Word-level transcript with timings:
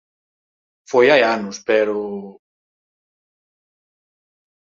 Foi 0.91 1.05
hai 1.11 1.21
anos, 1.35 1.57
pero... 1.69 1.97